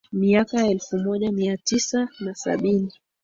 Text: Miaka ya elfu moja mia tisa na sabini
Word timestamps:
Miaka 0.11 0.57
ya 0.57 0.67
elfu 0.67 0.97
moja 0.97 1.31
mia 1.31 1.57
tisa 1.57 2.09
na 2.19 2.35
sabini 2.35 2.91